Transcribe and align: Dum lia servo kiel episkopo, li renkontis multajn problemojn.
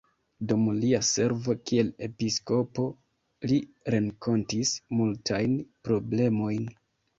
Dum 0.51 0.61
lia 0.77 1.01
servo 1.09 1.55
kiel 1.71 1.91
episkopo, 2.07 2.87
li 3.53 3.61
renkontis 3.97 4.75
multajn 5.03 5.57
problemojn. 5.91 6.69